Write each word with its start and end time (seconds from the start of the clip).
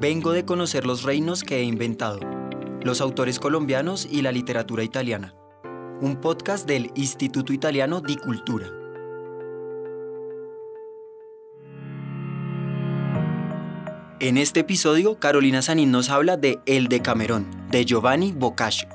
Vengo 0.00 0.32
de 0.32 0.46
conocer 0.46 0.86
los 0.86 1.02
reinos 1.02 1.44
que 1.44 1.58
he 1.58 1.62
inventado, 1.62 2.20
los 2.82 3.02
autores 3.02 3.38
colombianos 3.38 4.08
y 4.10 4.22
la 4.22 4.32
literatura 4.32 4.82
italiana. 4.82 5.34
Un 6.00 6.22
podcast 6.22 6.66
del 6.66 6.90
Instituto 6.94 7.52
Italiano 7.52 8.00
di 8.00 8.16
Cultura. 8.16 8.66
En 14.20 14.38
este 14.38 14.60
episodio, 14.60 15.18
Carolina 15.18 15.60
Sanín 15.60 15.90
nos 15.90 16.08
habla 16.08 16.38
de 16.38 16.60
El 16.64 16.88
Decamerón, 16.88 17.50
de 17.70 17.84
Giovanni 17.84 18.32
Boccaccio. 18.32 18.88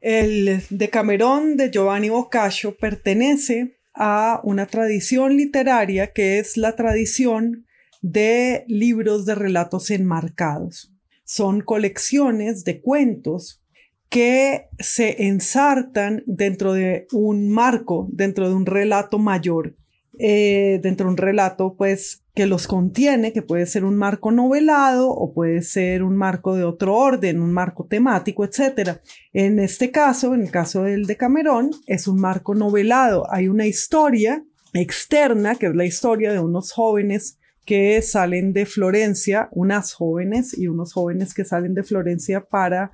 El 0.00 0.64
Decamerón 0.68 1.56
de 1.56 1.70
Giovanni 1.70 2.08
Boccaccio 2.08 2.76
pertenece 2.76 3.78
a 3.94 4.40
una 4.42 4.66
tradición 4.66 5.36
literaria 5.36 6.12
que 6.12 6.40
es 6.40 6.56
la 6.56 6.74
tradición 6.74 7.66
de 8.04 8.66
libros 8.68 9.24
de 9.24 9.34
relatos 9.34 9.90
enmarcados. 9.90 10.92
Son 11.24 11.62
colecciones 11.62 12.62
de 12.62 12.82
cuentos 12.82 13.62
que 14.10 14.68
se 14.78 15.24
ensartan 15.24 16.22
dentro 16.26 16.74
de 16.74 17.06
un 17.12 17.48
marco, 17.48 18.06
dentro 18.12 18.46
de 18.46 18.54
un 18.54 18.66
relato 18.66 19.18
mayor, 19.18 19.74
eh, 20.18 20.80
dentro 20.82 21.06
de 21.06 21.12
un 21.12 21.16
relato 21.16 21.76
pues 21.78 22.22
que 22.34 22.44
los 22.44 22.66
contiene, 22.66 23.32
que 23.32 23.40
puede 23.40 23.64
ser 23.64 23.86
un 23.86 23.96
marco 23.96 24.30
novelado 24.30 25.08
o 25.08 25.32
puede 25.32 25.62
ser 25.62 26.02
un 26.02 26.14
marco 26.14 26.54
de 26.56 26.64
otro 26.64 26.94
orden, 26.94 27.40
un 27.40 27.52
marco 27.52 27.86
temático, 27.86 28.44
etc. 28.44 28.98
En 29.32 29.58
este 29.58 29.90
caso, 29.90 30.34
en 30.34 30.42
el 30.42 30.50
caso 30.50 30.82
del 30.82 31.06
de 31.06 31.16
Camerón, 31.16 31.70
es 31.86 32.06
un 32.06 32.20
marco 32.20 32.54
novelado. 32.54 33.24
Hay 33.32 33.48
una 33.48 33.66
historia 33.66 34.44
externa, 34.74 35.54
que 35.54 35.68
es 35.68 35.74
la 35.74 35.86
historia 35.86 36.34
de 36.34 36.40
unos 36.40 36.70
jóvenes 36.70 37.38
que 37.64 38.00
salen 38.02 38.52
de 38.52 38.66
Florencia, 38.66 39.48
unas 39.52 39.92
jóvenes 39.92 40.56
y 40.56 40.68
unos 40.68 40.92
jóvenes 40.92 41.34
que 41.34 41.44
salen 41.44 41.74
de 41.74 41.82
Florencia 41.82 42.44
para 42.44 42.92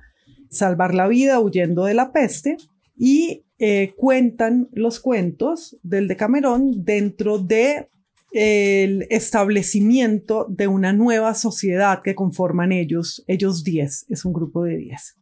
salvar 0.49 0.93
la 0.93 1.07
vida 1.07 1.39
huyendo 1.39 1.85
de 1.85 1.93
la 1.93 2.11
peste 2.11 2.57
y 2.97 3.43
eh, 3.59 3.93
cuentan 3.97 4.69
los 4.73 4.99
cuentos 4.99 5.77
del 5.83 6.07
Decamerón 6.07 6.83
dentro 6.83 7.37
de 7.37 7.87
establecimiento 8.33 10.47
de 10.49 10.67
una 10.67 10.93
nueva 10.93 11.33
sociedad 11.33 12.01
que 12.01 12.15
conforman 12.15 12.71
ellos, 12.71 13.25
ellos 13.27 13.65
10, 13.65 14.05
es 14.07 14.23
un 14.23 14.31
grupo 14.31 14.63
de 14.63 14.77
10. 14.77 15.17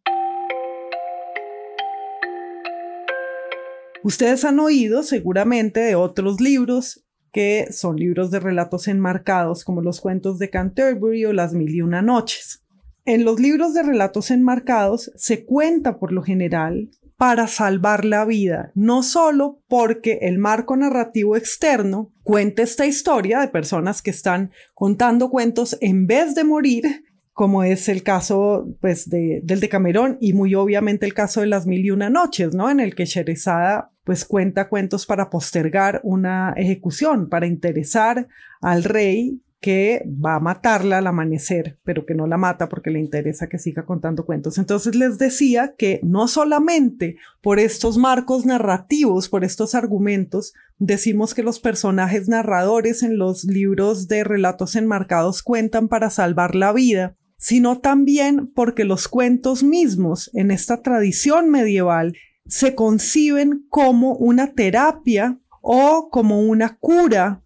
Ustedes 4.04 4.46
han 4.46 4.60
oído 4.60 5.04
seguramente 5.04 5.82
de 5.82 5.96
otros 5.96 6.40
libros 6.40 7.04
que 7.32 7.68
son 7.72 7.98
libros 7.98 8.32
de 8.32 8.40
relatos 8.40 8.88
enmarcados 8.88 9.64
como 9.64 9.82
los 9.82 10.02
cuentos 10.02 10.40
de 10.40 10.50
Canterbury 10.50 11.26
o 11.26 11.34
las 11.34 11.54
mil 11.54 11.74
y 11.74 11.82
una 11.82 12.02
noches. 12.02 12.64
En 13.06 13.26
los 13.26 13.40
libros 13.40 13.74
de 13.74 13.84
relatos 13.84 14.30
enmarcados 14.30 15.12
se 15.16 15.46
cuenta 15.46 15.98
por 15.98 16.12
lo 16.12 16.22
general 16.22 16.90
para 17.18 17.48
salvar 17.48 18.06
la 18.06 18.24
vida, 18.24 18.72
no 18.76 19.04
solo 19.04 19.62
porque 19.68 20.20
el 20.22 20.38
marco 20.38 20.78
narrativo 20.78 21.36
externo 21.36 22.14
cuenta 22.24 22.62
esta 22.62 22.86
historia 22.86 23.42
de 23.42 23.50
personas 23.50 24.02
que 24.02 24.10
están 24.10 24.52
contando 24.74 25.30
cuentos 25.30 25.78
en 25.82 26.08
vez 26.08 26.34
de 26.34 26.46
morir, 26.46 27.04
como 27.34 27.64
es 27.64 27.90
el 27.90 28.04
caso 28.04 28.68
pues 28.80 29.10
de, 29.10 29.42
del 29.44 29.60
Decamerón 29.60 30.18
y 30.22 30.32
muy 30.32 30.56
obviamente 30.56 31.06
el 31.06 31.14
caso 31.14 31.42
de 31.42 31.48
las 31.48 31.68
mil 31.68 31.86
y 31.86 31.92
una 31.92 32.10
noches, 32.10 32.54
¿no? 32.54 32.70
En 32.70 32.80
el 32.80 32.96
que 32.96 33.06
Sherezada 33.06 33.92
pues 34.10 34.26
cuenta 34.26 34.70
cuentos 34.70 35.06
para 35.06 35.30
postergar 35.30 36.02
una 36.04 36.56
ejecución, 36.58 37.30
para 37.30 37.46
interesar 37.46 38.28
al 38.60 38.84
rey 38.84 39.40
que 39.62 40.04
va 40.08 40.34
a 40.34 40.40
matarla 40.40 40.98
al 40.98 41.06
amanecer, 41.06 41.78
pero 41.84 42.08
que 42.08 42.16
no 42.16 42.26
la 42.26 42.38
mata 42.38 42.70
porque 42.70 42.90
le 42.90 43.00
interesa 43.00 43.48
que 43.48 43.60
siga 43.60 43.86
contando 43.86 44.26
cuentos. 44.26 44.58
Entonces 44.58 44.96
les 44.96 45.20
decía 45.20 45.76
que 45.78 46.00
no 46.02 46.28
solamente 46.28 47.18
por 47.40 47.60
estos 47.60 48.00
marcos 48.00 48.48
narrativos, 48.48 49.30
por 49.30 49.44
estos 49.44 49.76
argumentos, 49.76 50.56
decimos 50.80 51.36
que 51.36 51.44
los 51.44 51.60
personajes 51.60 52.28
narradores 52.28 53.04
en 53.04 53.20
los 53.20 53.44
libros 53.44 54.08
de 54.08 54.24
relatos 54.24 54.76
enmarcados 54.76 55.44
cuentan 55.44 55.88
para 55.88 56.10
salvar 56.10 56.56
la 56.56 56.74
vida, 56.74 57.16
sino 57.38 57.80
también 57.80 58.48
porque 58.48 58.86
los 58.86 59.08
cuentos 59.08 59.62
mismos 59.62 60.32
en 60.34 60.50
esta 60.50 60.82
tradición 60.82 61.52
medieval 61.52 62.14
se 62.50 62.76
conciben 62.76 63.66
como 63.70 64.16
una 64.16 64.54
terapia 64.54 65.40
o 65.62 66.10
como 66.12 66.42
una 66.42 66.78
cura 66.78 67.44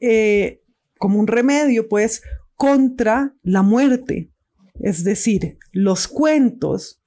eh, 0.00 0.62
como 0.98 1.18
un 1.18 1.26
remedio, 1.26 1.88
pues, 1.88 2.22
contra 2.56 3.34
la 3.42 3.62
muerte. 3.62 4.30
Es 4.80 5.04
decir, 5.04 5.58
los 5.72 6.08
cuentos 6.08 7.00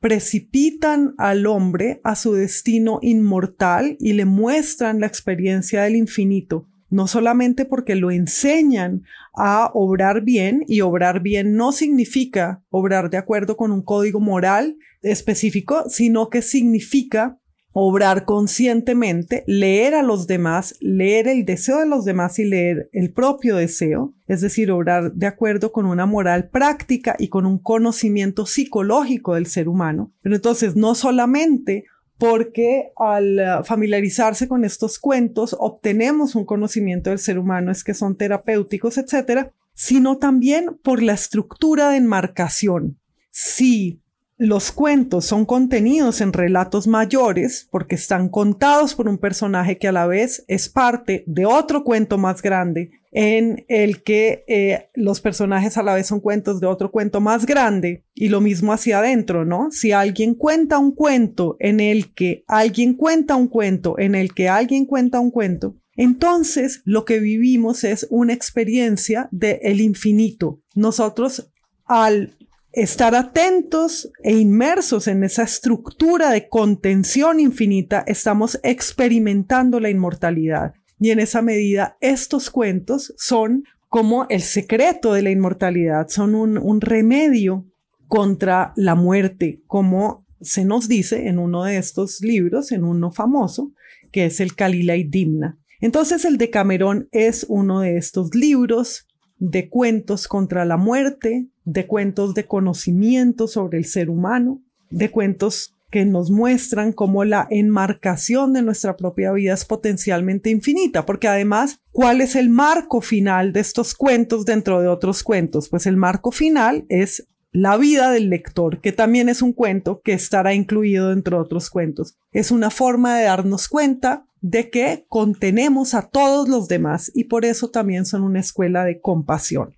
precipitan 0.00 1.14
al 1.16 1.46
hombre 1.46 2.00
a 2.04 2.16
su 2.16 2.34
destino 2.34 2.98
inmortal 3.00 3.96
y 3.98 4.12
le 4.12 4.26
muestran 4.26 5.00
la 5.00 5.06
experiencia 5.06 5.82
del 5.82 5.96
infinito, 5.96 6.68
no 6.90 7.06
solamente 7.06 7.64
porque 7.64 7.94
lo 7.94 8.10
enseñan 8.10 9.02
a 9.34 9.70
obrar 9.72 10.22
bien, 10.22 10.64
y 10.66 10.82
obrar 10.82 11.20
bien 11.20 11.54
no 11.54 11.72
significa 11.72 12.62
obrar 12.68 13.08
de 13.08 13.16
acuerdo 13.16 13.56
con 13.56 13.72
un 13.72 13.82
código 13.82 14.20
moral 14.20 14.76
específico, 15.04 15.84
sino 15.88 16.28
que 16.28 16.42
significa 16.42 17.38
obrar 17.76 18.24
conscientemente, 18.24 19.42
leer 19.48 19.94
a 19.94 20.02
los 20.02 20.28
demás, 20.28 20.76
leer 20.80 21.26
el 21.26 21.44
deseo 21.44 21.80
de 21.80 21.86
los 21.86 22.04
demás 22.04 22.38
y 22.38 22.44
leer 22.44 22.88
el 22.92 23.12
propio 23.12 23.56
deseo, 23.56 24.14
es 24.28 24.40
decir, 24.40 24.70
obrar 24.70 25.12
de 25.12 25.26
acuerdo 25.26 25.72
con 25.72 25.84
una 25.84 26.06
moral 26.06 26.48
práctica 26.50 27.16
y 27.18 27.28
con 27.28 27.46
un 27.46 27.58
conocimiento 27.58 28.46
psicológico 28.46 29.34
del 29.34 29.46
ser 29.46 29.68
humano. 29.68 30.12
Pero 30.22 30.36
entonces, 30.36 30.76
no 30.76 30.94
solamente 30.94 31.84
porque 32.16 32.92
al 32.96 33.40
eh, 33.40 33.46
familiarizarse 33.64 34.46
con 34.46 34.64
estos 34.64 35.00
cuentos 35.00 35.56
obtenemos 35.58 36.36
un 36.36 36.44
conocimiento 36.44 37.10
del 37.10 37.18
ser 37.18 37.40
humano, 37.40 37.72
es 37.72 37.82
que 37.82 37.92
son 37.92 38.16
terapéuticos, 38.16 38.98
etcétera, 38.98 39.52
sino 39.74 40.18
también 40.18 40.78
por 40.80 41.02
la 41.02 41.14
estructura 41.14 41.90
de 41.90 41.96
enmarcación. 41.96 42.98
Si 43.32 44.00
los 44.44 44.72
cuentos 44.72 45.24
son 45.24 45.46
contenidos 45.46 46.20
en 46.20 46.34
relatos 46.34 46.86
mayores 46.86 47.66
porque 47.70 47.94
están 47.94 48.28
contados 48.28 48.94
por 48.94 49.08
un 49.08 49.16
personaje 49.16 49.78
que 49.78 49.88
a 49.88 49.92
la 49.92 50.06
vez 50.06 50.44
es 50.48 50.68
parte 50.68 51.24
de 51.26 51.46
otro 51.46 51.82
cuento 51.82 52.18
más 52.18 52.42
grande 52.42 52.90
en 53.10 53.64
el 53.68 54.02
que 54.02 54.44
eh, 54.46 54.90
los 54.94 55.22
personajes 55.22 55.78
a 55.78 55.82
la 55.82 55.94
vez 55.94 56.08
son 56.08 56.20
cuentos 56.20 56.60
de 56.60 56.66
otro 56.66 56.90
cuento 56.90 57.22
más 57.22 57.46
grande 57.46 58.04
y 58.12 58.28
lo 58.28 58.42
mismo 58.42 58.74
hacia 58.74 58.98
adentro, 58.98 59.46
¿no? 59.46 59.70
Si 59.70 59.92
alguien 59.92 60.34
cuenta 60.34 60.78
un 60.78 60.94
cuento 60.94 61.56
en 61.58 61.80
el 61.80 62.12
que 62.12 62.44
alguien 62.46 62.94
cuenta 62.94 63.36
un 63.36 63.48
cuento 63.48 63.98
en 63.98 64.14
el 64.14 64.34
que 64.34 64.50
alguien 64.50 64.84
cuenta 64.84 65.20
un 65.20 65.30
cuento, 65.30 65.76
entonces 65.96 66.82
lo 66.84 67.06
que 67.06 67.18
vivimos 67.18 67.84
es 67.84 68.06
una 68.10 68.34
experiencia 68.34 69.28
del 69.30 69.58
el 69.62 69.80
infinito. 69.80 70.60
Nosotros 70.74 71.50
al 71.86 72.34
estar 72.74 73.14
atentos 73.14 74.10
e 74.22 74.36
inmersos 74.36 75.06
en 75.06 75.22
esa 75.22 75.44
estructura 75.44 76.30
de 76.30 76.48
contención 76.48 77.38
infinita, 77.38 78.04
estamos 78.06 78.58
experimentando 78.62 79.80
la 79.80 79.90
inmortalidad. 79.90 80.74
Y 80.98 81.10
en 81.10 81.20
esa 81.20 81.42
medida, 81.42 81.96
estos 82.00 82.50
cuentos 82.50 83.14
son 83.16 83.64
como 83.88 84.26
el 84.28 84.40
secreto 84.40 85.12
de 85.12 85.22
la 85.22 85.30
inmortalidad, 85.30 86.08
son 86.08 86.34
un, 86.34 86.80
remedio 86.80 87.64
contra 88.08 88.72
la 88.76 88.96
muerte, 88.96 89.62
como 89.66 90.26
se 90.40 90.64
nos 90.64 90.88
dice 90.88 91.28
en 91.28 91.38
uno 91.38 91.62
de 91.64 91.76
estos 91.76 92.20
libros, 92.20 92.72
en 92.72 92.82
uno 92.82 93.12
famoso, 93.12 93.72
que 94.10 94.26
es 94.26 94.40
el 94.40 94.56
Kalila 94.56 94.96
y 94.96 95.04
Dimna. 95.04 95.58
Entonces 95.80 96.24
el 96.24 96.38
Decamerón 96.38 97.08
es 97.12 97.46
uno 97.48 97.80
de 97.80 97.96
estos 97.96 98.34
libros 98.34 99.06
de 99.38 99.68
cuentos 99.68 100.26
contra 100.26 100.64
la 100.64 100.76
muerte, 100.76 101.48
de 101.64 101.86
cuentos 101.86 102.34
de 102.34 102.46
conocimiento 102.46 103.48
sobre 103.48 103.78
el 103.78 103.84
ser 103.84 104.10
humano, 104.10 104.62
de 104.90 105.10
cuentos 105.10 105.74
que 105.90 106.04
nos 106.04 106.30
muestran 106.30 106.92
cómo 106.92 107.24
la 107.24 107.46
enmarcación 107.50 108.52
de 108.52 108.62
nuestra 108.62 108.96
propia 108.96 109.30
vida 109.30 109.54
es 109.54 109.64
potencialmente 109.64 110.50
infinita, 110.50 111.06
porque 111.06 111.28
además, 111.28 111.78
¿cuál 111.92 112.20
es 112.20 112.34
el 112.34 112.50
marco 112.50 113.00
final 113.00 113.52
de 113.52 113.60
estos 113.60 113.94
cuentos 113.94 114.44
dentro 114.44 114.80
de 114.80 114.88
otros 114.88 115.22
cuentos? 115.22 115.68
Pues 115.68 115.86
el 115.86 115.96
marco 115.96 116.32
final 116.32 116.84
es 116.88 117.28
la 117.52 117.76
vida 117.76 118.10
del 118.10 118.28
lector, 118.28 118.80
que 118.80 118.90
también 118.90 119.28
es 119.28 119.40
un 119.40 119.52
cuento 119.52 120.00
que 120.02 120.14
estará 120.14 120.52
incluido 120.52 121.10
dentro 121.10 121.36
de 121.36 121.44
otros 121.44 121.70
cuentos. 121.70 122.16
Es 122.32 122.50
una 122.50 122.70
forma 122.70 123.16
de 123.16 123.26
darnos 123.26 123.68
cuenta 123.68 124.26
de 124.40 124.70
que 124.70 125.06
contenemos 125.08 125.94
a 125.94 126.08
todos 126.08 126.48
los 126.48 126.66
demás 126.66 127.12
y 127.14 127.24
por 127.24 127.44
eso 127.44 127.70
también 127.70 128.04
son 128.04 128.24
una 128.24 128.40
escuela 128.40 128.84
de 128.84 129.00
compasión. 129.00 129.76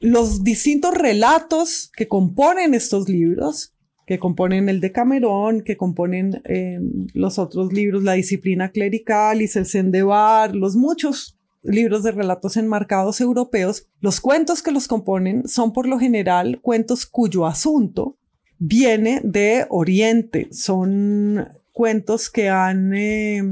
Los 0.00 0.44
distintos 0.44 0.94
relatos 0.94 1.90
que 1.96 2.06
componen 2.06 2.74
estos 2.74 3.08
libros, 3.08 3.74
que 4.06 4.18
componen 4.18 4.68
el 4.68 4.80
de 4.80 4.92
Camerón, 4.92 5.62
que 5.62 5.76
componen 5.76 6.40
em, 6.44 7.06
los 7.14 7.38
otros 7.38 7.72
libros, 7.72 8.04
la 8.04 8.12
disciplina 8.12 8.70
clerical, 8.70 9.42
y 9.42 9.48
Sendebar, 9.48 10.54
los 10.54 10.76
muchos 10.76 11.36
libros 11.62 12.02
de 12.02 12.12
relatos 12.12 12.56
enmarcados 12.56 13.20
europeos, 13.20 13.86
los 14.00 14.20
cuentos 14.20 14.62
que 14.62 14.70
los 14.70 14.88
componen 14.88 15.46
son 15.48 15.72
por 15.72 15.86
lo 15.86 15.98
general 15.98 16.60
cuentos 16.62 17.04
cuyo 17.04 17.46
asunto 17.46 18.16
viene 18.58 19.20
de 19.24 19.66
Oriente. 19.68 20.48
Son 20.52 21.48
cuentos 21.72 22.30
que 22.30 22.48
han 22.48 22.94
eh, 22.94 23.42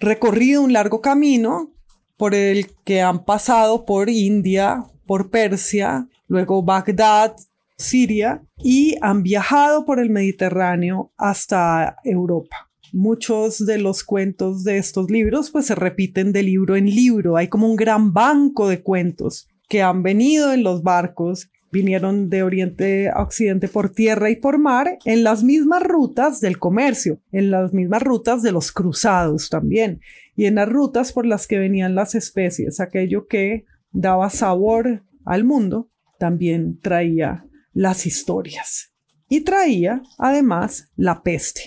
recorrido 0.00 0.62
un 0.62 0.72
largo 0.72 1.00
camino 1.00 1.72
por 2.16 2.34
el 2.34 2.68
que 2.84 3.02
han 3.02 3.24
pasado 3.24 3.84
por 3.84 4.08
India, 4.08 4.84
por 5.06 5.30
Persia, 5.30 6.08
luego 6.28 6.62
Bagdad, 6.62 7.36
Siria 7.78 8.42
y 8.58 8.96
han 9.02 9.22
viajado 9.22 9.84
por 9.84 10.00
el 10.00 10.10
Mediterráneo 10.10 11.12
hasta 11.16 11.96
Europa. 12.04 12.70
Muchos 12.92 13.66
de 13.66 13.78
los 13.78 14.04
cuentos 14.04 14.64
de 14.64 14.78
estos 14.78 15.10
libros 15.10 15.50
pues 15.50 15.66
se 15.66 15.74
repiten 15.74 16.32
de 16.32 16.42
libro 16.42 16.76
en 16.76 16.86
libro. 16.86 17.36
Hay 17.36 17.48
como 17.48 17.68
un 17.68 17.76
gran 17.76 18.12
banco 18.12 18.68
de 18.68 18.80
cuentos 18.80 19.48
que 19.68 19.82
han 19.82 20.02
venido 20.02 20.52
en 20.52 20.62
los 20.62 20.82
barcos, 20.82 21.50
vinieron 21.72 22.30
de 22.30 22.42
oriente 22.42 23.10
a 23.10 23.20
occidente 23.20 23.68
por 23.68 23.90
tierra 23.90 24.30
y 24.30 24.36
por 24.36 24.58
mar 24.58 24.98
en 25.04 25.24
las 25.24 25.42
mismas 25.42 25.82
rutas 25.82 26.40
del 26.40 26.58
comercio, 26.58 27.20
en 27.32 27.50
las 27.50 27.74
mismas 27.74 28.02
rutas 28.02 28.42
de 28.42 28.52
los 28.52 28.72
cruzados 28.72 29.50
también 29.50 30.00
y 30.36 30.46
en 30.46 30.54
las 30.54 30.68
rutas 30.68 31.12
por 31.12 31.26
las 31.26 31.46
que 31.46 31.58
venían 31.58 31.94
las 31.94 32.14
especies, 32.14 32.80
aquello 32.80 33.26
que 33.26 33.64
daba 33.96 34.28
sabor 34.30 35.02
al 35.24 35.44
mundo, 35.44 35.90
también 36.18 36.78
traía 36.80 37.46
las 37.72 38.06
historias. 38.06 38.92
Y 39.28 39.40
traía, 39.40 40.02
además, 40.18 40.90
la 40.96 41.22
peste. 41.22 41.62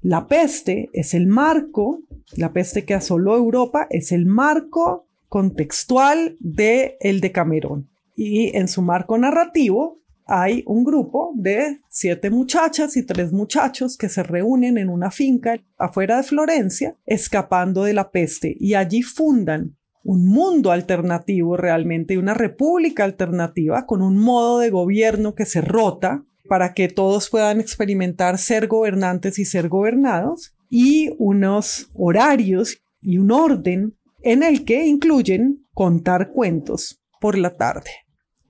La 0.00 0.26
peste 0.26 0.88
es 0.92 1.14
el 1.14 1.26
marco, 1.26 2.00
la 2.36 2.52
peste 2.52 2.84
que 2.84 2.94
asoló 2.94 3.36
Europa 3.36 3.86
es 3.90 4.12
el 4.12 4.26
marco 4.26 5.08
contextual 5.28 6.36
de 6.40 6.96
el 7.00 7.20
Decamerón. 7.20 7.90
Y 8.14 8.56
en 8.56 8.68
su 8.68 8.80
marco 8.80 9.18
narrativo 9.18 10.00
hay 10.26 10.62
un 10.66 10.84
grupo 10.84 11.32
de 11.34 11.80
siete 11.90 12.30
muchachas 12.30 12.96
y 12.96 13.04
tres 13.04 13.32
muchachos 13.32 13.96
que 13.98 14.08
se 14.08 14.22
reúnen 14.22 14.78
en 14.78 14.88
una 14.88 15.10
finca 15.10 15.60
afuera 15.76 16.18
de 16.18 16.22
Florencia, 16.22 16.96
escapando 17.04 17.82
de 17.84 17.94
la 17.94 18.10
peste, 18.10 18.54
y 18.58 18.74
allí 18.74 19.02
fundan 19.02 19.76
un 20.04 20.26
mundo 20.26 20.70
alternativo 20.70 21.56
realmente, 21.56 22.18
una 22.18 22.34
república 22.34 23.04
alternativa 23.04 23.86
con 23.86 24.02
un 24.02 24.18
modo 24.18 24.58
de 24.58 24.70
gobierno 24.70 25.34
que 25.34 25.46
se 25.46 25.62
rota 25.62 26.24
para 26.46 26.74
que 26.74 26.88
todos 26.88 27.30
puedan 27.30 27.58
experimentar 27.58 28.36
ser 28.38 28.66
gobernantes 28.66 29.38
y 29.38 29.46
ser 29.46 29.68
gobernados 29.68 30.54
y 30.68 31.10
unos 31.18 31.90
horarios 31.94 32.82
y 33.00 33.16
un 33.18 33.32
orden 33.32 33.96
en 34.22 34.42
el 34.42 34.64
que 34.64 34.86
incluyen 34.86 35.64
contar 35.72 36.32
cuentos 36.32 37.02
por 37.20 37.38
la 37.38 37.56
tarde. 37.56 37.90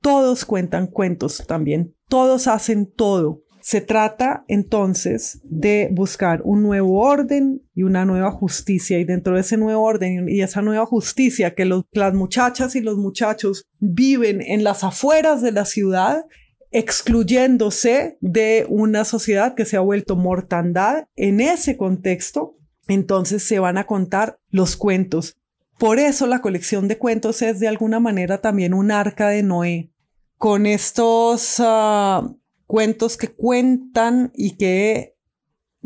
Todos 0.01 0.45
cuentan 0.45 0.89
cuentos 0.89 1.45
también, 1.47 1.95
todos 2.09 2.49
hacen 2.49 2.91
todo, 2.91 3.44
se 3.65 3.81
trata 3.81 4.45
entonces 4.47 5.41
de 5.43 5.89
buscar 5.91 6.43
un 6.45 6.63
nuevo 6.63 7.01
orden 7.01 7.63
y 7.75 7.85
una 7.85 8.05
nueva 8.05 8.31
justicia 8.31 8.99
y 8.99 9.05
dentro 9.05 9.37
de 9.37 9.41
ese 9.41 9.57
nuevo 9.57 9.83
orden 9.83 10.29
y 10.29 10.43
esa 10.43 10.61
nueva 10.61 10.85
justicia 10.85 11.55
que 11.55 11.65
las 11.65 12.13
muchachas 12.13 12.77
y 12.77 12.83
los 12.83 12.99
muchachos 12.99 13.65
viven 13.79 14.43
en 14.43 14.65
las 14.65 14.85
afueras 14.85 15.41
de 15.41 15.53
la 15.53 15.65
ciudad, 15.65 16.27
excluyéndose 16.73 18.19
de 18.21 18.67
una 18.69 19.07
sociedad 19.07 19.55
que 19.55 19.65
se 19.65 19.79
ha 19.79 19.81
vuelto 19.81 20.15
mortandad, 20.15 21.07
en 21.17 21.41
ese 21.41 21.79
contexto, 21.79 22.59
entonces 22.87 23.45
se 23.45 23.61
van 23.61 23.79
a 23.79 23.87
contar 23.87 24.37
los 24.51 24.77
cuentos. 24.77 25.39
Por 25.79 25.99
eso 25.99 26.27
la 26.27 26.43
colección 26.43 26.87
de 26.87 26.99
cuentos 26.99 27.41
es 27.41 27.61
de 27.61 27.69
alguna 27.69 27.99
manera 27.99 28.43
también 28.43 28.75
un 28.75 28.91
arca 28.91 29.29
de 29.31 29.43
Noé, 29.43 29.91
con 30.37 30.67
estos 30.67 31.57
ah, 31.61 32.31
cuentos 32.67 33.17
que 33.17 33.29
cuentan 33.29 34.31
y 34.35 34.57
que 34.57 35.17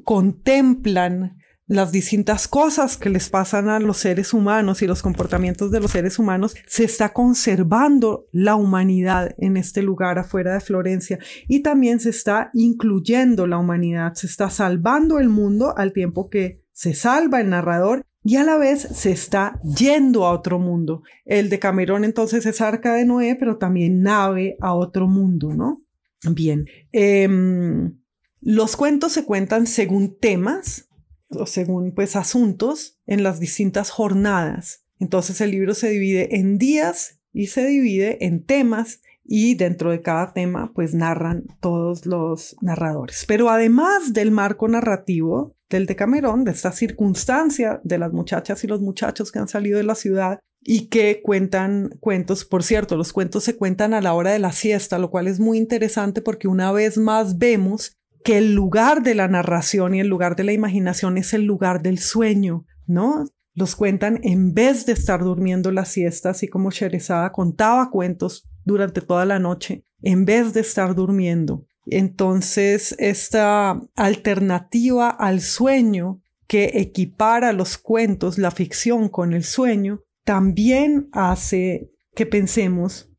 contemplan 0.05 1.39
las 1.69 1.93
distintas 1.93 2.49
cosas 2.49 2.97
que 2.97 3.11
les 3.11 3.29
pasan 3.29 3.69
a 3.69 3.79
los 3.79 3.99
seres 3.99 4.33
humanos 4.33 4.81
y 4.81 4.87
los 4.87 5.03
comportamientos 5.03 5.71
de 5.71 5.81
los 5.81 5.91
seres 5.91 6.19
humanos, 6.19 6.57
se 6.67 6.85
está 6.85 7.13
conservando 7.13 8.27
la 8.33 8.57
humanidad 8.57 9.35
en 9.37 9.59
este 9.59 9.83
lugar 9.83 10.19
afuera 10.19 10.55
de 10.55 10.61
Florencia 10.61 11.19
y 11.47 11.61
también 11.61 12.01
se 12.01 12.09
está 12.09 12.51
incluyendo 12.55 13.47
la 13.47 13.59
humanidad, 13.59 14.15
se 14.15 14.27
está 14.27 14.49
salvando 14.49 15.19
el 15.19 15.29
mundo 15.29 15.77
al 15.77 15.93
tiempo 15.93 16.31
que 16.31 16.65
se 16.73 16.95
salva 16.95 17.41
el 17.43 17.51
narrador 17.51 18.03
y 18.25 18.37
a 18.37 18.45
la 18.45 18.57
vez 18.57 18.81
se 18.81 19.11
está 19.11 19.61
yendo 19.63 20.25
a 20.25 20.33
otro 20.33 20.59
mundo. 20.59 21.03
El 21.27 21.51
de 21.51 21.59
Camerón 21.59 22.05
entonces 22.05 22.47
es 22.47 22.61
arca 22.63 22.95
de 22.95 23.05
Noé, 23.05 23.37
pero 23.39 23.59
también 23.59 24.03
nave 24.03 24.57
a 24.61 24.73
otro 24.75 25.07
mundo, 25.07 25.55
¿no? 25.55 25.83
Bien, 26.23 26.67
em, 26.93 27.99
los 28.41 28.77
cuentos 28.77 29.13
se 29.13 29.25
cuentan 29.25 29.67
según 29.67 30.19
temas 30.19 30.89
o 31.31 31.47
según 31.47 31.93
pues 31.95 32.17
asuntos 32.17 32.99
en 33.07 33.23
las 33.23 33.41
distintas 33.41 33.91
jornadas. 33.91 34.85
Entonces 34.99 35.41
el 35.41 35.51
libro 35.51 35.75
se 35.75 35.91
divide 35.91 36.37
en 36.37 36.59
días 36.59 37.21
y 37.33 37.49
se 37.49 37.67
divide 37.67 38.25
en 38.25 38.45
temas 38.45 39.01
y 39.25 39.55
dentro 39.55 39.91
de 39.91 40.01
cada 40.01 40.33
tema 40.33 40.73
pues 40.75 40.95
narran 40.95 41.45
todos 41.61 42.07
los 42.07 42.57
narradores. 42.63 43.25
Pero 43.29 43.51
además 43.51 44.13
del 44.13 44.31
marco 44.31 44.67
narrativo 44.69 45.55
del 45.69 45.87
Decamerón, 45.87 46.45
de 46.45 46.53
esta 46.53 46.73
circunstancia 46.73 47.81
de 47.85 47.99
las 47.99 48.13
muchachas 48.13 48.65
y 48.65 48.67
los 48.67 48.81
muchachos 48.81 49.31
que 49.31 49.39
han 49.39 49.49
salido 49.49 49.77
de 49.77 49.85
la 49.85 49.95
ciudad 49.95 50.41
y 50.61 50.89
que 50.89 51.23
cuentan 51.23 51.91
cuentos. 52.01 52.45
Por 52.45 52.63
cierto, 52.63 52.97
los 52.97 53.13
cuentos 53.13 53.45
se 53.45 53.57
cuentan 53.57 53.95
a 53.95 54.01
la 54.01 54.15
hora 54.15 54.33
de 54.33 54.39
la 54.39 54.53
siesta, 54.53 54.99
lo 54.99 55.11
cual 55.11 55.27
es 55.27 55.41
muy 55.41 55.59
interesante 55.59 56.21
porque 56.21 56.49
una 56.49 56.73
vez 56.73 56.99
más 56.99 57.39
vemos 57.39 57.97
que 58.25 58.39
el 58.39 58.55
lugar 58.55 59.03
de 59.03 59.15
la 59.15 59.29
narración 59.29 59.95
y 59.95 60.01
el 60.01 60.09
lugar 60.09 60.37
de 60.37 60.45
la 60.45 60.53
imaginación 60.53 61.19
es 61.19 61.33
el 61.33 61.45
lugar 61.45 61.83
del 61.83 61.99
sueño, 61.99 62.67
¿no? 62.87 63.25
Los 63.55 63.75
cuentan 63.75 64.21
en 64.23 64.55
vez 64.55 64.87
de 64.87 64.93
estar 64.93 65.25
durmiendo 65.25 65.73
la 65.73 65.85
siesta, 65.85 66.31
así 66.31 66.49
como 66.49 66.71
Sherezada 66.71 67.33
contaba 67.33 67.91
cuentos 67.91 68.49
durante 68.65 69.01
toda 69.01 69.25
la 69.25 69.39
noche, 69.39 69.85
en 70.03 70.25
vez 70.25 70.53
de 70.53 70.61
estar 70.61 70.95
durmiendo. 70.95 71.65
Entonces, 71.87 72.95
esta 72.99 73.81
alternativa 73.97 75.09
al 75.09 75.41
sueño 75.41 76.21
que 76.47 76.73
equipara 76.75 77.53
los 77.53 77.79
cuentos, 77.79 78.39
la 78.39 78.51
ficción 78.51 79.09
con 79.09 79.33
el 79.33 79.45
sueño, 79.45 80.03
también 80.29 81.09
hace 81.13 81.91
que 82.15 82.27
pensemos 82.27 83.11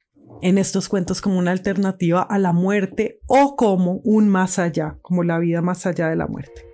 en 0.43 0.59
estos 0.59 0.87
cuentos 0.87 1.21
como 1.21 1.39
una 1.39 1.49
alternativa 1.49 2.21
a 2.21 2.37
la 2.37 2.53
muerte 2.53 3.19
o 3.25 3.55
como 3.55 3.93
un 4.03 4.29
más 4.29 4.59
allá, 4.59 4.99
como 5.01 5.23
la 5.23 5.39
vida 5.39 5.63
más 5.63 5.87
allá 5.87 6.07
de 6.07 6.15
la 6.15 6.27
muerte. 6.27 6.67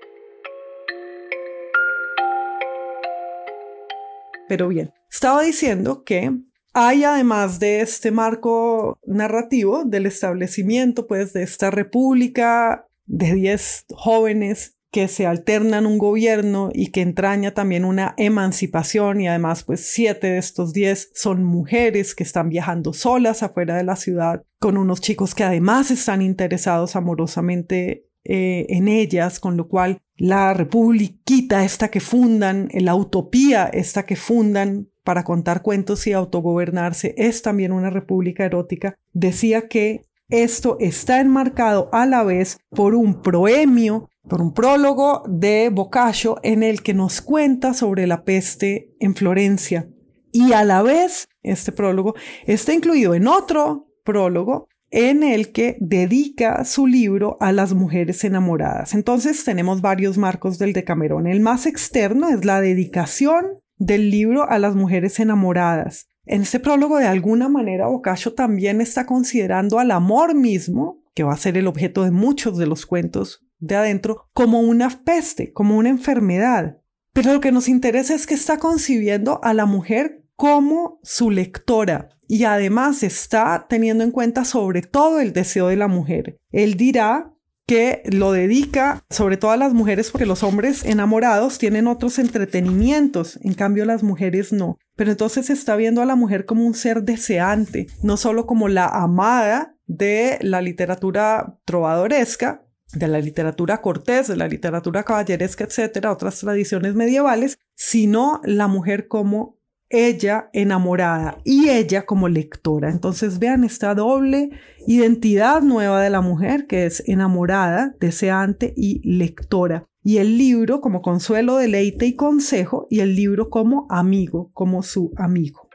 Pero 4.49 4.67
bien, 4.67 4.91
estaba 5.09 5.41
diciendo 5.41 6.03
que 6.03 6.37
hay 6.73 7.05
además 7.05 7.57
de 7.59 7.79
este 7.79 8.11
marco 8.11 8.99
narrativo 9.05 9.85
del 9.85 10.05
establecimiento 10.05 11.07
pues 11.07 11.31
de 11.31 11.43
esta 11.43 11.71
república 11.71 12.89
de 13.05 13.35
10 13.35 13.85
jóvenes 13.95 14.74
que 14.95 15.09
se 15.09 15.25
alternan 15.25 15.85
un 15.85 15.97
gobierno 15.97 16.69
y 16.73 16.87
que 16.87 17.01
entraña 17.01 17.53
también 17.53 17.83
una 17.83 18.13
emancipación 18.15 19.19
y 19.19 19.27
además 19.27 19.65
pues 19.65 19.85
siete 19.91 20.27
de 20.27 20.37
estos 20.37 20.71
diez 20.71 21.11
son 21.13 21.43
mujeres 21.43 22.15
que 22.15 22.23
están 22.23 22.47
viajando 22.47 22.93
solas 22.93 23.43
afuera 23.43 23.75
de 23.75 23.83
la 23.83 23.97
ciudad 23.97 24.43
con 24.57 24.77
unos 24.77 25.01
chicos 25.01 25.35
que 25.35 25.43
además 25.43 25.91
están 25.91 26.21
interesados 26.21 26.95
amorosamente 26.95 28.05
eh, 28.23 28.67
en 28.69 28.87
ellas, 28.87 29.41
con 29.41 29.57
lo 29.57 29.67
cual 29.67 29.99
la 30.15 30.53
republiquita 30.53 31.65
esta 31.65 31.89
que 31.89 31.99
fundan, 31.99 32.69
la 32.71 32.95
utopía 32.95 33.65
esta 33.65 34.05
que 34.05 34.15
fundan 34.15 34.87
para 35.03 35.25
contar 35.25 35.61
cuentos 35.61 36.07
y 36.07 36.13
autogobernarse 36.13 37.15
es 37.17 37.41
también 37.41 37.73
una 37.73 37.89
república 37.89 38.45
erótica, 38.45 38.95
decía 39.11 39.67
que 39.67 40.05
esto 40.29 40.77
está 40.79 41.19
enmarcado 41.19 41.89
a 41.91 42.05
la 42.05 42.23
vez 42.23 42.57
por 42.69 42.95
un 42.95 43.21
proemio 43.21 44.09
por 44.27 44.41
un 44.41 44.53
prólogo 44.53 45.23
de 45.27 45.69
Boccaccio 45.71 46.39
en 46.43 46.63
el 46.63 46.81
que 46.81 46.93
nos 46.93 47.21
cuenta 47.21 47.73
sobre 47.73 48.07
la 48.07 48.23
peste 48.23 48.95
en 48.99 49.15
Florencia. 49.15 49.87
Y 50.31 50.53
a 50.53 50.63
la 50.63 50.81
vez, 50.81 51.27
este 51.43 51.71
prólogo 51.71 52.15
está 52.45 52.73
incluido 52.73 53.13
en 53.13 53.27
otro 53.27 53.87
prólogo 54.03 54.67
en 54.91 55.23
el 55.23 55.51
que 55.51 55.77
dedica 55.79 56.63
su 56.65 56.87
libro 56.87 57.37
a 57.39 57.51
las 57.51 57.73
mujeres 57.73 58.23
enamoradas. 58.23 58.93
Entonces 58.93 59.43
tenemos 59.43 59.81
varios 59.81 60.17
marcos 60.17 60.57
del 60.57 60.73
Decamerón. 60.73 61.27
El 61.27 61.39
más 61.39 61.65
externo 61.65 62.29
es 62.29 62.45
la 62.45 62.61
dedicación 62.61 63.59
del 63.77 64.09
libro 64.09 64.49
a 64.49 64.59
las 64.59 64.75
mujeres 64.75 65.19
enamoradas. 65.19 66.07
En 66.25 66.41
este 66.41 66.59
prólogo, 66.59 66.97
de 66.97 67.07
alguna 67.07 67.49
manera, 67.49 67.87
Boccaccio 67.87 68.33
también 68.33 68.81
está 68.81 69.05
considerando 69.05 69.79
al 69.79 69.91
amor 69.91 70.33
mismo, 70.35 71.03
que 71.13 71.23
va 71.23 71.33
a 71.33 71.37
ser 71.37 71.57
el 71.57 71.67
objeto 71.67 72.03
de 72.03 72.11
muchos 72.11 72.57
de 72.57 72.67
los 72.67 72.85
cuentos 72.85 73.45
de 73.59 73.75
adentro 73.75 74.29
como 74.33 74.59
una 74.59 74.89
peste, 75.03 75.53
como 75.53 75.77
una 75.77 75.89
enfermedad. 75.89 76.81
Pero 77.13 77.33
lo 77.33 77.39
que 77.39 77.51
nos 77.51 77.69
interesa 77.69 78.13
es 78.13 78.27
que 78.27 78.33
está 78.33 78.57
concibiendo 78.57 79.39
a 79.43 79.53
la 79.53 79.65
mujer 79.65 80.25
como 80.35 80.99
su 81.03 81.31
lectora 81.31 82.09
y 82.27 82.43
además 82.43 83.03
está 83.03 83.67
teniendo 83.69 84.03
en 84.03 84.11
cuenta 84.11 84.43
sobre 84.43 84.81
todo 84.81 85.19
el 85.19 85.31
deseo 85.31 85.67
de 85.67 85.77
la 85.77 85.87
mujer. 85.87 86.37
Él 86.51 86.75
dirá 86.75 87.34
que 87.67 88.03
lo 88.05 88.31
dedica 88.31 89.03
sobre 89.09 89.37
todo 89.37 89.51
a 89.51 89.57
las 89.57 89.73
mujeres 89.73 90.11
porque 90.11 90.25
los 90.25 90.43
hombres 90.43 90.85
enamorados 90.85 91.57
tienen 91.57 91.87
otros 91.87 92.19
entretenimientos, 92.19 93.39
en 93.43 93.53
cambio 93.53 93.85
las 93.85 94.03
mujeres 94.03 94.53
no. 94.53 94.77
Pero 94.95 95.11
entonces 95.11 95.49
está 95.49 95.75
viendo 95.75 96.01
a 96.01 96.05
la 96.05 96.15
mujer 96.15 96.45
como 96.45 96.65
un 96.65 96.75
ser 96.75 97.03
deseante, 97.03 97.87
no 98.03 98.17
solo 98.17 98.45
como 98.45 98.67
la 98.67 98.87
amada 98.87 99.75
de 99.87 100.37
la 100.41 100.61
literatura 100.61 101.57
trovadoresca, 101.65 102.65
de 102.93 103.07
la 103.07 103.19
literatura 103.19 103.81
cortés, 103.81 104.27
de 104.27 104.37
la 104.37 104.47
literatura 104.47 105.03
caballeresca, 105.03 105.63
etcétera, 105.63 106.11
otras 106.11 106.39
tradiciones 106.39 106.95
medievales, 106.95 107.57
sino 107.75 108.41
la 108.43 108.67
mujer 108.67 109.07
como 109.07 109.57
ella 109.89 110.49
enamorada 110.53 111.37
y 111.43 111.69
ella 111.69 112.05
como 112.05 112.27
lectora. 112.27 112.89
Entonces 112.89 113.39
vean 113.39 113.63
esta 113.63 113.95
doble 113.95 114.49
identidad 114.87 115.61
nueva 115.61 116.01
de 116.01 116.09
la 116.09 116.21
mujer 116.21 116.67
que 116.67 116.85
es 116.85 117.03
enamorada, 117.07 117.95
deseante 117.99 118.73
y 118.75 119.01
lectora. 119.07 119.87
Y 120.03 120.17
el 120.17 120.37
libro 120.37 120.81
como 120.81 121.01
consuelo, 121.01 121.57
deleite 121.57 122.05
y 122.05 122.15
consejo 122.15 122.87
y 122.89 122.99
el 122.99 123.15
libro 123.15 123.49
como 123.49 123.87
amigo, 123.89 124.51
como 124.53 124.83
su 124.83 125.11
amigo. 125.17 125.67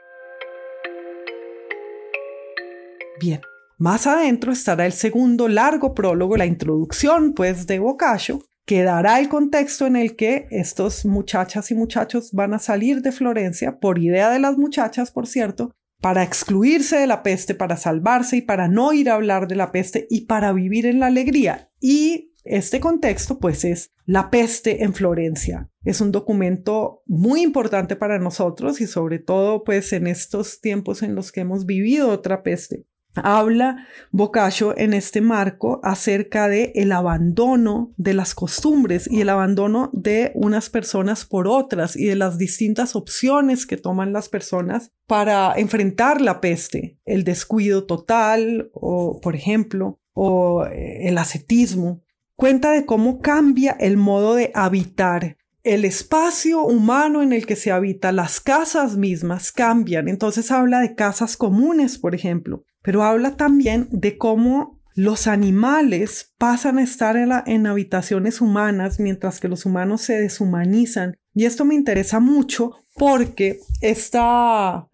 Bien, 3.19 3.41
más 3.77 4.07
adentro 4.07 4.51
estará 4.51 4.85
el 4.85 4.93
segundo 4.93 5.47
largo 5.47 5.93
prólogo, 5.93 6.37
la 6.37 6.45
introducción 6.45 7.33
pues 7.33 7.67
de 7.67 7.79
Boccaccio, 7.79 8.41
que 8.71 8.83
dará 8.83 9.19
el 9.19 9.27
contexto 9.27 9.85
en 9.85 9.97
el 9.97 10.15
que 10.15 10.47
estos 10.49 11.03
muchachas 11.03 11.71
y 11.71 11.75
muchachos 11.75 12.31
van 12.31 12.53
a 12.53 12.59
salir 12.59 13.01
de 13.01 13.11
Florencia, 13.11 13.81
por 13.81 13.99
idea 13.99 14.29
de 14.29 14.39
las 14.39 14.57
muchachas, 14.57 15.11
por 15.11 15.27
cierto, 15.27 15.71
para 15.99 16.23
excluirse 16.23 16.95
de 16.95 17.05
la 17.05 17.21
peste, 17.21 17.53
para 17.53 17.75
salvarse 17.75 18.37
y 18.37 18.41
para 18.41 18.69
no 18.69 18.93
ir 18.93 19.09
a 19.09 19.15
hablar 19.15 19.49
de 19.49 19.57
la 19.57 19.73
peste 19.73 20.07
y 20.09 20.21
para 20.21 20.53
vivir 20.53 20.85
en 20.85 21.01
la 21.01 21.07
alegría. 21.07 21.69
Y 21.81 22.33
este 22.45 22.79
contexto, 22.79 23.39
pues, 23.39 23.65
es 23.65 23.91
La 24.05 24.31
peste 24.31 24.85
en 24.85 24.93
Florencia. 24.93 25.69
Es 25.83 25.99
un 25.99 26.13
documento 26.13 27.03
muy 27.07 27.41
importante 27.41 27.97
para 27.97 28.19
nosotros 28.19 28.79
y 28.79 28.87
sobre 28.87 29.19
todo, 29.19 29.65
pues, 29.65 29.91
en 29.91 30.07
estos 30.07 30.61
tiempos 30.61 31.03
en 31.03 31.13
los 31.13 31.33
que 31.33 31.41
hemos 31.41 31.65
vivido 31.65 32.07
otra 32.07 32.41
peste. 32.41 32.85
Habla 33.15 33.87
Boccaccio 34.11 34.77
en 34.77 34.93
este 34.93 35.19
marco 35.19 35.81
acerca 35.83 36.47
de 36.47 36.71
el 36.75 36.93
abandono 36.93 37.93
de 37.97 38.13
las 38.13 38.33
costumbres 38.33 39.09
y 39.11 39.21
el 39.21 39.29
abandono 39.29 39.89
de 39.93 40.31
unas 40.33 40.69
personas 40.69 41.25
por 41.25 41.47
otras 41.47 41.97
y 41.97 42.05
de 42.05 42.15
las 42.15 42.37
distintas 42.37 42.95
opciones 42.95 43.65
que 43.65 43.75
toman 43.77 44.13
las 44.13 44.29
personas 44.29 44.91
para 45.07 45.53
enfrentar 45.57 46.21
la 46.21 46.39
peste, 46.39 46.99
el 47.03 47.25
descuido 47.25 47.85
total 47.85 48.69
o, 48.73 49.19
por 49.19 49.35
ejemplo, 49.35 49.99
o 50.13 50.65
eh, 50.65 51.09
el 51.09 51.17
ascetismo. 51.17 52.01
Cuenta 52.37 52.71
de 52.71 52.85
cómo 52.85 53.19
cambia 53.19 53.75
el 53.79 53.97
modo 53.97 54.35
de 54.35 54.51
habitar 54.55 55.37
el 55.63 55.85
espacio 55.85 56.63
humano 56.63 57.21
en 57.21 57.33
el 57.33 57.45
que 57.45 57.55
se 57.55 57.71
habita, 57.71 58.11
las 58.11 58.39
casas 58.39 58.97
mismas 58.97 59.51
cambian. 59.51 60.07
Entonces 60.07 60.49
habla 60.49 60.79
de 60.79 60.95
casas 60.95 61.37
comunes, 61.37 61.99
por 61.99 62.15
ejemplo, 62.15 62.63
pero 62.81 63.03
habla 63.03 63.37
también 63.37 63.87
de 63.91 64.17
cómo 64.17 64.81
los 64.95 65.27
animales 65.27 66.33
pasan 66.37 66.77
a 66.77 66.83
estar 66.83 67.15
en, 67.15 67.67
habitaciones 67.67 68.41
humanas 68.41 68.99
mientras 68.99 69.39
que 69.39 69.47
los 69.47 69.65
humanos 69.65 70.01
se 70.01 70.19
deshumanizan. 70.19 71.17
Y 71.33 71.45
esto 71.45 71.63
me 71.63 71.75
interesa 71.75 72.19
mucho 72.19 72.73
porque 72.95 73.59
esta, 73.79 74.89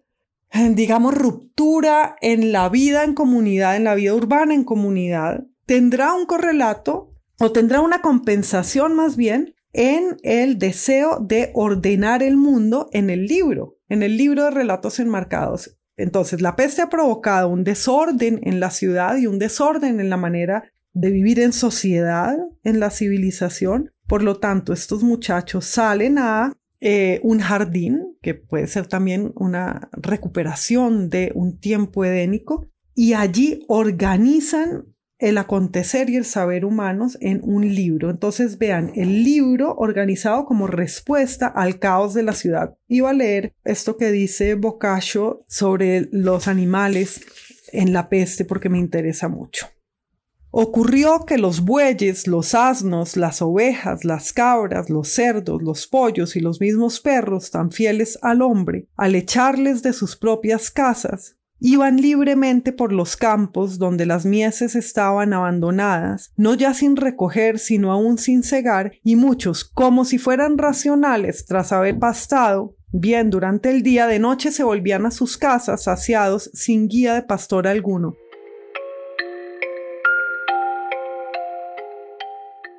digamos, 0.70 1.14
ruptura 1.14 2.16
en 2.20 2.52
la 2.52 2.68
vida 2.68 3.04
en 3.04 3.14
comunidad, 3.14 3.76
en 3.76 3.84
la 3.84 3.94
vida 3.94 4.14
urbana 4.14 4.54
en 4.54 4.64
comunidad, 4.64 5.44
tendrá 5.66 6.14
un 6.14 6.26
correlato 6.26 7.12
o 7.40 7.52
tendrá 7.52 7.80
una 7.80 8.00
compensación 8.00 8.94
más 8.94 9.16
bien 9.16 9.54
en 9.72 10.16
el 10.22 10.58
deseo 10.58 11.18
de 11.20 11.50
ordenar 11.54 12.22
el 12.22 12.36
mundo 12.36 12.88
en 12.92 13.10
el 13.10 13.26
libro, 13.26 13.76
en 13.88 14.02
el 14.02 14.16
libro 14.16 14.44
de 14.44 14.50
relatos 14.50 14.98
enmarcados. 14.98 15.77
Entonces, 15.98 16.40
la 16.40 16.56
peste 16.56 16.80
ha 16.80 16.88
provocado 16.88 17.48
un 17.48 17.64
desorden 17.64 18.40
en 18.44 18.60
la 18.60 18.70
ciudad 18.70 19.18
y 19.18 19.26
un 19.26 19.38
desorden 19.38 20.00
en 20.00 20.08
la 20.08 20.16
manera 20.16 20.72
de 20.94 21.10
vivir 21.10 21.40
en 21.40 21.52
sociedad, 21.52 22.36
en 22.62 22.80
la 22.80 22.90
civilización. 22.90 23.90
Por 24.06 24.22
lo 24.22 24.38
tanto, 24.38 24.72
estos 24.72 25.02
muchachos 25.02 25.66
salen 25.66 26.18
a 26.18 26.52
eh, 26.80 27.18
un 27.24 27.40
jardín, 27.40 28.16
que 28.22 28.34
puede 28.34 28.68
ser 28.68 28.86
también 28.86 29.32
una 29.34 29.90
recuperación 29.92 31.10
de 31.10 31.32
un 31.34 31.58
tiempo 31.58 32.04
edénico, 32.04 32.70
y 32.94 33.12
allí 33.14 33.64
organizan 33.68 34.84
el 35.18 35.36
acontecer 35.38 36.10
y 36.10 36.16
el 36.16 36.24
saber 36.24 36.64
humanos 36.64 37.18
en 37.20 37.40
un 37.42 37.74
libro. 37.74 38.10
Entonces 38.10 38.58
vean, 38.58 38.92
el 38.94 39.24
libro 39.24 39.74
organizado 39.76 40.44
como 40.44 40.66
respuesta 40.66 41.46
al 41.48 41.78
caos 41.78 42.14
de 42.14 42.22
la 42.22 42.32
ciudad. 42.32 42.76
Iba 42.86 43.10
a 43.10 43.14
leer 43.14 43.54
esto 43.64 43.96
que 43.96 44.12
dice 44.12 44.54
Boccaccio 44.54 45.44
sobre 45.48 46.08
los 46.12 46.46
animales 46.48 47.20
en 47.72 47.92
la 47.92 48.08
peste 48.08 48.44
porque 48.44 48.68
me 48.68 48.78
interesa 48.78 49.28
mucho. 49.28 49.68
Ocurrió 50.50 51.26
que 51.26 51.36
los 51.36 51.60
bueyes, 51.60 52.26
los 52.26 52.54
asnos, 52.54 53.18
las 53.18 53.42
ovejas, 53.42 54.04
las 54.04 54.32
cabras, 54.32 54.88
los 54.88 55.08
cerdos, 55.08 55.62
los 55.62 55.86
pollos 55.86 56.36
y 56.36 56.40
los 56.40 56.58
mismos 56.58 57.00
perros 57.00 57.50
tan 57.50 57.70
fieles 57.70 58.18
al 58.22 58.40
hombre, 58.40 58.88
al 58.96 59.14
echarles 59.14 59.82
de 59.82 59.92
sus 59.92 60.16
propias 60.16 60.70
casas, 60.70 61.37
Iban 61.60 61.96
libremente 61.96 62.72
por 62.72 62.92
los 62.92 63.16
campos 63.16 63.78
donde 63.78 64.06
las 64.06 64.24
mieses 64.24 64.76
estaban 64.76 65.32
abandonadas, 65.32 66.32
no 66.36 66.54
ya 66.54 66.72
sin 66.72 66.96
recoger, 66.96 67.58
sino 67.58 67.90
aún 67.90 68.16
sin 68.18 68.44
cegar, 68.44 68.92
y 69.02 69.16
muchos, 69.16 69.64
como 69.64 70.04
si 70.04 70.18
fueran 70.18 70.56
racionales 70.56 71.46
tras 71.46 71.72
haber 71.72 71.98
pastado, 71.98 72.76
bien 72.92 73.30
durante 73.30 73.70
el 73.70 73.82
día 73.82 74.06
de 74.06 74.20
noche 74.20 74.52
se 74.52 74.62
volvían 74.62 75.04
a 75.06 75.10
sus 75.10 75.36
casas 75.36 75.84
saciados 75.84 76.50
sin 76.54 76.88
guía 76.88 77.14
de 77.14 77.22
pastor 77.22 77.66
alguno. 77.66 78.14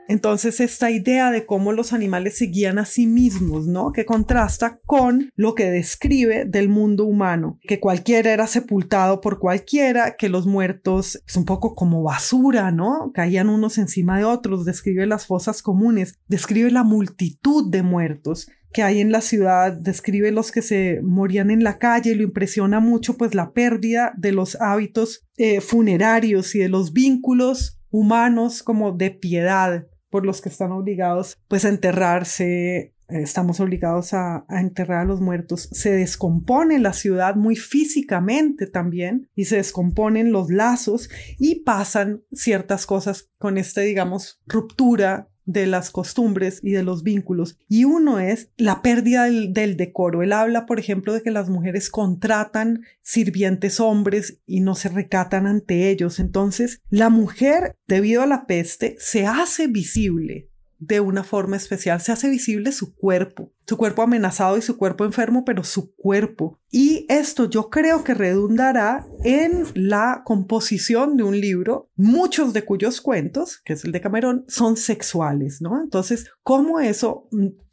Entonces, 0.10 0.60
esta 0.60 0.90
idea 0.90 1.30
de 1.30 1.46
cómo 1.46 1.72
los 1.72 1.94
animales 1.94 2.40
se 2.40 2.46
guían 2.46 2.80
a 2.80 2.86
sí 2.86 3.06
mismos, 3.06 3.68
¿no? 3.68 3.92
Que 3.92 4.06
contrasta 4.06 4.80
con 4.88 5.30
lo 5.36 5.54
que 5.54 5.70
describe 5.70 6.46
del 6.46 6.68
mundo 6.68 7.06
humano, 7.06 7.60
que 7.62 7.80
cualquiera 7.80 8.34
era 8.34 8.48
sepultado 8.48 9.22
por 9.22 9.38
cualquiera, 9.38 10.16
que 10.18 10.28
los 10.28 10.48
muertos 10.48 11.22
es 11.28 11.36
un 11.36 11.46
poco 11.46 11.76
como 11.76 12.02
basura, 12.02 12.72
¿no? 12.72 13.12
Caían 13.14 13.50
unos 13.50 13.78
encima 13.78 14.18
de 14.18 14.24
otros, 14.24 14.66
describe 14.66 15.06
las 15.06 15.28
fosas 15.28 15.62
comunes, 15.62 16.16
describe 16.28 16.72
la 16.72 16.84
multitud 16.84 17.70
de 17.70 17.84
muertos 17.84 18.48
que 18.74 18.82
hay 18.82 19.02
en 19.02 19.12
la 19.12 19.22
ciudad, 19.22 19.74
describe 19.74 20.32
los 20.32 20.52
que 20.52 20.64
se 20.64 21.02
morían 21.04 21.52
en 21.52 21.64
la 21.64 21.78
calle, 21.78 22.16
lo 22.16 22.24
impresiona 22.24 22.80
mucho 22.80 23.16
pues 23.16 23.36
la 23.36 23.52
pérdida 23.52 24.14
de 24.18 24.32
los 24.32 24.60
hábitos 24.60 25.28
eh, 25.38 25.62
funerarios 25.62 26.56
y 26.56 26.60
de 26.60 26.70
los 26.70 26.94
vínculos 26.94 27.80
humanos 27.92 28.64
como 28.64 28.92
de 28.92 29.12
piedad 29.12 29.86
por 30.10 30.26
los 30.26 30.42
que 30.42 30.50
están 30.50 30.72
obligados 30.72 31.38
pues 31.48 31.66
a 31.66 31.70
enterrarse, 31.70 32.94
estamos 33.08 33.60
obligados 33.60 34.14
a, 34.14 34.46
a, 34.48 34.62
enterrar 34.62 35.00
a 35.00 35.06
los 35.06 35.22
muertos. 35.22 35.70
Se 35.72 35.92
descompone 35.92 36.80
la 36.80 36.94
ciudad 36.94 37.36
muy 37.36 37.56
físicamente 37.56 38.68
también 38.68 39.30
y 39.36 39.46
se 39.46 39.58
descomponen 39.58 40.32
los 40.32 40.50
lazos 40.50 41.10
y 41.38 41.64
pasan 41.64 42.24
ciertas 42.32 42.86
cosas 42.86 43.30
con 43.38 43.58
esta, 43.58 43.82
digamos, 43.82 44.42
ruptura 44.46 45.30
de 45.50 45.66
las 45.66 45.90
costumbres 45.90 46.60
y 46.62 46.72
de 46.72 46.84
los 46.84 47.02
vínculos. 47.02 47.58
Y 47.68 47.84
uno 47.86 48.20
es 48.20 48.52
la 48.56 48.84
pérdida 48.84 49.24
del, 49.24 49.78
decoro. 49.78 50.22
Él 50.22 50.32
habla, 50.32 50.68
por 50.68 50.80
ejemplo, 50.80 51.12
de 51.12 51.24
que 51.24 51.32
las 51.32 51.50
mujeres 51.50 51.90
contratan 51.90 52.84
sirvientes 53.02 53.80
hombres 53.80 54.42
y 54.46 54.60
no 54.60 54.76
se 54.76 54.90
recatan 54.90 55.48
ante 55.48 55.90
ellos. 55.90 56.20
Entonces, 56.20 56.82
la 56.92 57.10
mujer, 57.10 57.76
debido 57.88 58.22
a 58.22 58.28
la 58.28 58.46
peste, 58.46 58.96
se 59.00 59.26
hace 59.26 59.66
visible 59.66 60.50
de 60.80 61.02
una 61.02 61.24
forma 61.24 61.58
especial. 61.58 62.02
Se 62.02 62.12
hace 62.12 62.30
visible 62.30 62.72
su 62.72 62.96
cuerpo, 62.96 63.52
su 63.68 63.78
cuerpo 63.78 64.02
amenazado 64.02 64.58
y 64.58 64.62
su 64.62 64.78
cuerpo 64.78 65.06
enfermo, 65.06 65.44
pero 65.46 65.64
su 65.64 65.94
cuerpo. 65.96 66.60
Y 66.72 67.06
esto 67.10 67.50
yo 67.50 67.70
creo 67.70 68.04
que 68.04 68.14
redundará 68.14 69.06
en 69.24 69.66
la 69.76 70.24
composición 70.26 71.18
de 71.18 71.24
un 71.24 71.40
libro, 71.40 71.90
muchos 71.96 72.54
de 72.54 72.64
cuyos 72.64 73.02
cuentos, 73.02 73.62
que 73.64 73.74
es 73.74 73.84
el 73.84 73.92
de 73.92 74.02
Camerón, 74.02 74.46
son 74.48 74.78
sexuales, 74.78 75.62
¿no? 75.62 75.82
Entonces, 75.82 76.32
¿cómo 76.44 76.80
eso 76.80 77.28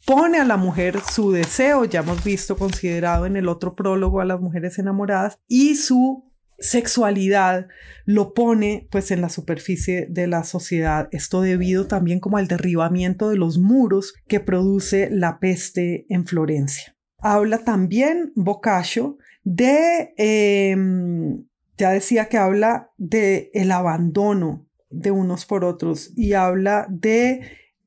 pone 0.07 0.39
a 0.39 0.45
la 0.45 0.57
mujer 0.57 1.01
su 1.13 1.33
deseo, 1.33 1.85
ya 1.85 2.01
hemos 2.01 2.23
visto 2.23 2.57
considerado 2.57 3.27
en 3.27 3.37
el 3.37 3.49
otro 3.49 3.75
prólogo 3.75 4.21
a 4.21 4.25
las 4.25 4.41
mujeres 4.41 4.79
enamoradas, 4.79 5.39
y 5.49 5.75
su 5.75 6.26
sexualidad 6.59 7.69
lo 8.05 8.35
pone 8.35 8.89
pues 8.91 9.11
en 9.11 9.21
la 9.21 9.29
superficie 9.29 10.07
de 10.09 10.27
la 10.27 10.45
sociedad. 10.45 11.09
Esto 11.13 11.41
debido 11.41 11.87
también 11.87 12.21
como 12.21 12.39
al 12.39 12.49
derribamiento 12.49 13.29
de 13.29 13.37
los 13.37 13.59
muros 13.59 14.15
que 14.27 14.41
produce 14.41 15.09
la 15.11 15.39
peste 15.39 16.07
en 16.09 16.27
Florencia. 16.27 16.95
habla 17.19 17.65
también 17.65 18.33
Boccaccio 18.37 19.19
de, 19.43 20.13
em, 20.17 21.45
ya 21.77 21.91
decía 21.91 22.29
que 22.29 22.37
habla 22.37 22.91
de 22.99 23.51
el 23.55 23.73
abandono 23.73 24.67
de 24.91 25.11
unos 25.11 25.47
por 25.47 25.65
otros 25.65 26.13
y 26.17 26.35
habla 26.35 26.87
de 26.89 27.41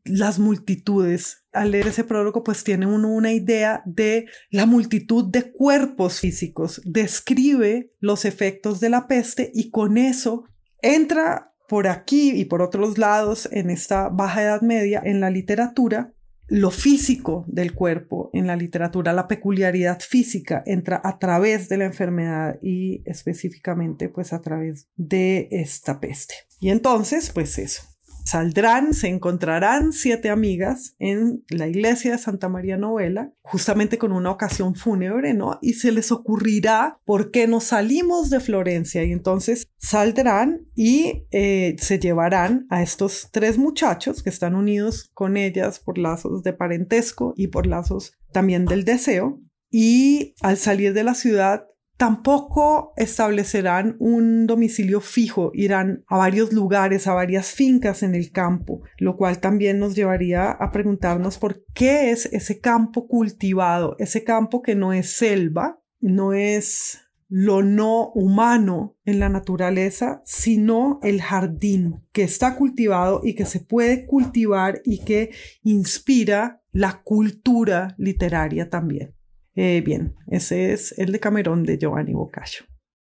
las 0.10 0.40
multitudes. 0.40 1.46
Al 1.52 1.72
leer 1.72 1.88
ese 1.88 2.04
prólogo, 2.04 2.44
pues 2.44 2.64
tiene 2.64 2.86
uno 2.86 3.10
una 3.10 3.32
idea 3.32 3.82
de 3.86 4.28
la 4.52 4.66
multitud 4.66 5.26
de 5.32 5.52
cuerpos 5.52 6.20
físicos, 6.20 6.82
describe 6.86 7.92
los 8.00 8.26
efectos 8.26 8.80
de 8.80 8.90
la 8.90 9.08
peste 9.08 9.52
y 9.54 9.72
con 9.72 9.98
eso 9.98 10.44
entra 10.82 11.54
por 11.68 11.88
aquí 11.88 12.32
y 12.32 12.46
por 12.46 12.62
otros 12.62 12.98
lados 12.98 13.48
en 13.52 13.70
esta 13.70 14.10
baja 14.10 14.44
edad 14.44 14.62
media 14.62 15.02
en 15.04 15.20
la 15.20 15.30
literatura 15.30 16.14
lo 16.50 16.72
físico 16.72 17.46
del 17.48 17.74
cuerpo 17.74 18.32
en 18.34 18.48
la 18.48 18.56
literatura, 18.56 19.14
la 19.14 19.28
peculiaridad 19.28 20.00
física 20.00 20.64
entra 20.66 21.00
a 21.04 21.20
través 21.20 21.70
de 21.70 21.78
la 21.78 21.86
enfermedad 21.86 22.58
y 22.62 23.04
específicamente 23.06 24.10
pues 24.10 24.34
a 24.34 24.42
través 24.42 24.90
de 24.96 25.48
esta 25.52 26.00
peste. 26.00 26.34
Y 26.60 26.70
entonces 26.70 27.32
pues 27.32 27.60
eso, 27.60 27.84
saldrán, 28.26 28.94
se 28.94 29.08
encontrarán 29.08 29.94
siete 29.94 30.30
amigas 30.30 30.96
en 31.00 31.44
la 31.50 31.68
iglesia 31.68 32.12
de 32.12 32.18
Santa 32.18 32.50
María 32.50 32.78
Novela, 32.78 33.32
justamente 33.42 33.98
con 33.98 34.12
una 34.12 34.32
ocasión 34.32 34.76
fúnebre, 34.76 35.34
¿no? 35.34 35.60
Y 35.62 35.74
se 35.74 35.92
les 35.92 36.12
ocurrirá 36.12 37.00
por 37.06 37.32
qué 37.32 37.48
no 37.48 37.62
salimos 37.62 38.30
de 38.30 38.40
Florencia. 38.40 39.04
Y 39.04 39.12
entonces 39.12 39.68
saldrán 39.78 40.68
y 40.76 41.26
eh, 41.32 41.76
se 41.80 42.00
llevarán 42.00 42.68
a 42.70 42.82
estos 42.84 43.30
tres 43.32 43.58
muchachos 43.58 44.24
que 44.24 44.30
están 44.30 44.56
unidos 44.56 45.10
con 45.14 45.38
ellas 45.38 45.80
por 45.80 45.98
lazos 45.98 46.44
de 46.44 46.54
parentesco 46.54 47.34
y 47.36 47.48
por 47.48 47.68
lazos 47.68 48.14
también 48.32 48.66
del 48.66 48.84
deseo. 48.84 49.42
Y 49.72 50.34
al 50.42 50.58
salir 50.58 50.94
de 50.94 51.04
la 51.04 51.14
ciudad 51.14 51.66
Tampoco 52.00 52.94
establecerán 52.96 53.98
un 54.00 54.48
domicilio 54.48 55.02
fijo, 55.02 55.52
irán 55.54 56.06
a 56.08 56.16
varios 56.16 56.54
lugares, 56.54 57.08
a 57.08 57.14
varias 57.14 57.52
fincas 57.52 58.04
en 58.04 58.16
el 58.16 58.32
campo, 58.32 58.84
lo 59.00 59.18
cual 59.18 59.42
también 59.42 59.80
nos 59.80 59.96
llevaría 59.96 60.50
a 60.50 60.72
preguntarnos 60.72 61.38
por 61.38 61.66
qué 61.74 62.12
es 62.12 62.28
ese 62.28 62.62
campo 62.62 63.06
cultivado, 63.06 63.98
ese 64.00 64.24
campo 64.24 64.62
que 64.62 64.76
no 64.76 64.94
es 64.94 65.12
selva, 65.12 65.82
no 66.00 66.32
es 66.32 67.02
lo 67.28 67.64
no 67.64 68.14
humano 68.14 68.96
en 69.04 69.20
la 69.20 69.28
naturaleza, 69.28 70.22
sino 70.24 71.02
el 71.04 71.22
jardín 71.22 72.02
que 72.14 72.24
está 72.24 72.56
cultivado 72.56 73.20
y 73.26 73.36
que 73.36 73.44
se 73.44 73.60
puede 73.60 74.06
cultivar 74.06 74.80
y 74.86 75.04
que 75.04 75.32
inspira 75.64 76.62
la 76.72 77.02
cultura 77.04 77.94
literaria 77.98 78.70
también. 78.70 79.19
Eh, 79.62 79.82
bien, 79.82 80.16
ese 80.28 80.72
es 80.72 80.98
el 80.98 81.12
de 81.12 81.20
Camerón 81.20 81.66
de 81.66 81.78
Giovanni 81.78 82.14
Boccaccio. 82.14 82.64